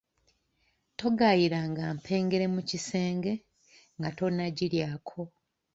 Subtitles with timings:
[0.99, 3.33] Togayiranga mpengere mu kisenge
[3.97, 5.21] nga tonnagiryako.